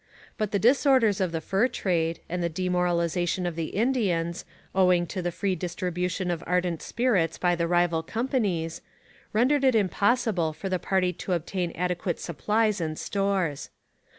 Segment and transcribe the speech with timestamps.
[0.35, 5.21] But the disorders of the fur trade, and the demoralization of the Indians, owing to
[5.21, 8.81] the free distribution of ardent spirits by the rival companies,
[9.31, 13.69] rendered it impossible for the party to obtain adequate supplies and stores.